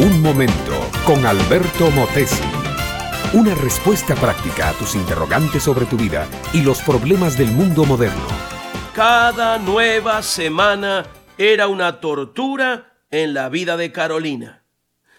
[0.00, 2.44] Un momento con Alberto Motesi.
[3.32, 8.28] Una respuesta práctica a tus interrogantes sobre tu vida y los problemas del mundo moderno.
[8.94, 11.04] Cada nueva semana
[11.36, 14.62] era una tortura en la vida de Carolina.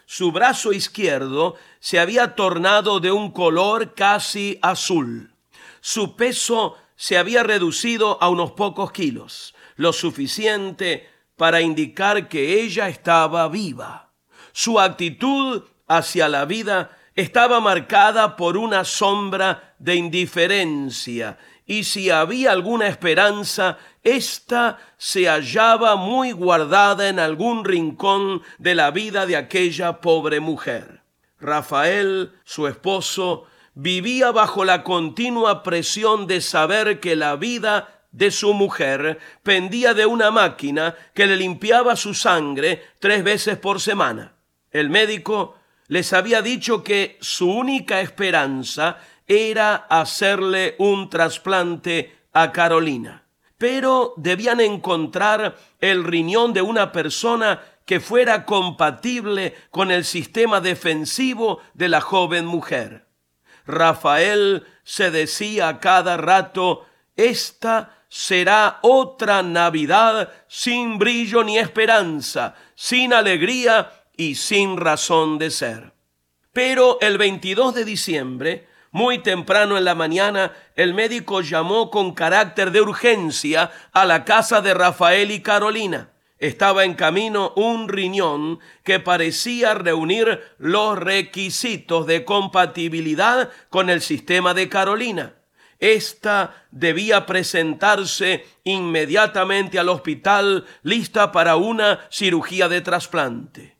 [0.05, 5.33] Su brazo izquierdo se había tornado de un color casi azul.
[5.81, 12.87] Su peso se había reducido a unos pocos kilos, lo suficiente para indicar que ella
[12.87, 14.08] estaba viva.
[14.61, 22.51] Su actitud hacia la vida estaba marcada por una sombra de indiferencia y si había
[22.51, 30.01] alguna esperanza, ésta se hallaba muy guardada en algún rincón de la vida de aquella
[30.01, 31.03] pobre mujer.
[31.39, 38.53] Rafael, su esposo, vivía bajo la continua presión de saber que la vida de su
[38.53, 44.33] mujer pendía de una máquina que le limpiaba su sangre tres veces por semana.
[44.71, 45.55] El médico
[45.87, 53.23] les había dicho que su única esperanza era hacerle un trasplante a Carolina.
[53.57, 61.59] Pero debían encontrar el riñón de una persona que fuera compatible con el sistema defensivo
[61.73, 63.07] de la joven mujer.
[63.65, 73.13] Rafael se decía a cada rato, esta será otra Navidad sin brillo ni esperanza, sin
[73.13, 75.93] alegría y sin razón de ser.
[76.51, 82.71] Pero el 22 de diciembre, muy temprano en la mañana, el médico llamó con carácter
[82.71, 86.09] de urgencia a la casa de Rafael y Carolina.
[86.37, 94.53] Estaba en camino un riñón que parecía reunir los requisitos de compatibilidad con el sistema
[94.53, 95.35] de Carolina.
[95.79, 103.78] Esta debía presentarse inmediatamente al hospital lista para una cirugía de trasplante.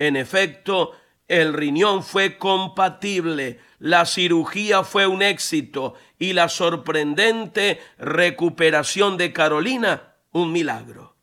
[0.00, 0.92] En efecto,
[1.28, 10.14] el riñón fue compatible, la cirugía fue un éxito y la sorprendente recuperación de Carolina
[10.32, 11.16] un milagro.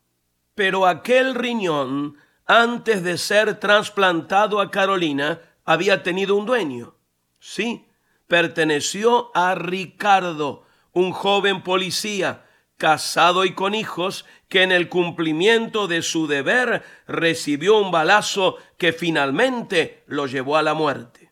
[0.54, 6.94] Pero aquel riñón, antes de ser trasplantado a Carolina, había tenido un dueño.
[7.40, 7.88] Sí,
[8.28, 10.62] perteneció a Ricardo,
[10.92, 12.44] un joven policía,
[12.78, 18.94] casado y con hijos, que en el cumplimiento de su deber recibió un balazo que
[18.94, 21.30] finalmente lo llevó a la muerte.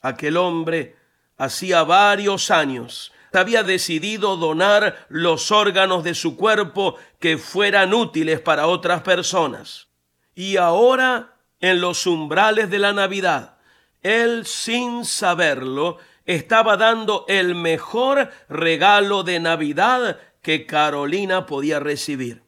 [0.00, 0.96] Aquel hombre
[1.36, 8.66] hacía varios años había decidido donar los órganos de su cuerpo que fueran útiles para
[8.66, 9.88] otras personas.
[10.34, 13.56] Y ahora, en los umbrales de la Navidad,
[14.02, 22.42] él sin saberlo estaba dando el mejor regalo de Navidad que Carolina podía recibir.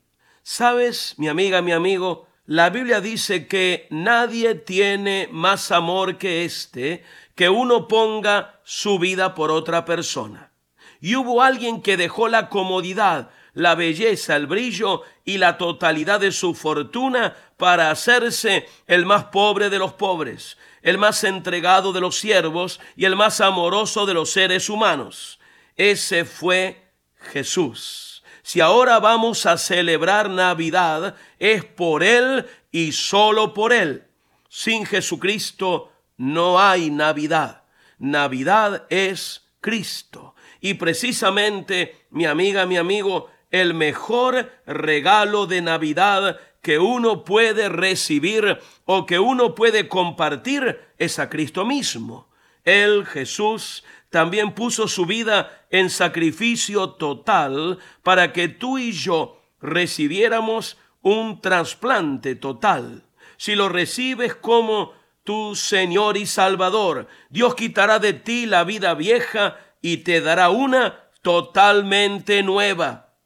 [0.44, 7.02] Sabes, mi amiga, mi amigo, la Biblia dice que nadie tiene más amor que este,
[7.34, 10.52] que uno ponga su vida por otra persona.
[11.00, 16.32] Y hubo alguien que dejó la comodidad, la belleza, el brillo y la totalidad de
[16.32, 22.18] su fortuna para hacerse el más pobre de los pobres, el más entregado de los
[22.18, 25.40] siervos y el más amoroso de los seres humanos.
[25.76, 26.85] Ese fue
[27.26, 28.22] Jesús.
[28.42, 34.04] Si ahora vamos a celebrar Navidad, es por Él y solo por Él.
[34.48, 37.64] Sin Jesucristo no hay Navidad.
[37.98, 40.34] Navidad es Cristo.
[40.60, 48.58] Y precisamente, mi amiga, mi amigo, el mejor regalo de Navidad que uno puede recibir
[48.84, 52.28] o que uno puede compartir es a Cristo mismo.
[52.64, 53.84] Él, Jesús,
[54.16, 62.34] también puso su vida en sacrificio total para que tú y yo recibiéramos un trasplante
[62.34, 63.04] total.
[63.36, 69.58] Si lo recibes como tu Señor y Salvador, Dios quitará de ti la vida vieja
[69.82, 73.18] y te dará una totalmente nueva.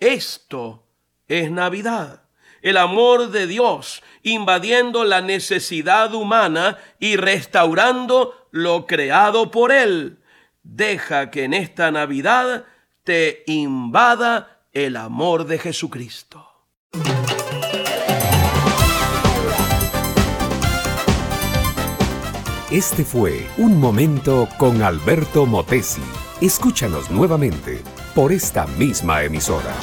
[0.00, 0.88] Esto
[1.28, 2.24] es Navidad.
[2.62, 10.18] El amor de Dios invadiendo la necesidad humana y restaurando lo creado por Él.
[10.62, 12.64] Deja que en esta Navidad
[13.04, 16.48] te invada el amor de Jesucristo.
[22.70, 26.00] Este fue Un Momento con Alberto Motesi.
[26.40, 27.82] Escúchanos nuevamente
[28.14, 29.74] por esta misma emisora.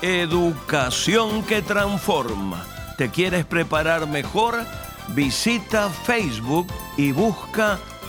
[0.00, 2.64] Educación que transforma.
[2.96, 4.54] ¿Te quieres preparar mejor?
[5.08, 7.78] Visita Facebook y busca